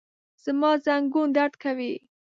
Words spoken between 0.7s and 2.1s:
زنګون درد کوي